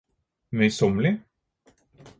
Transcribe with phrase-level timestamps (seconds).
[0.61, 1.13] møysommelig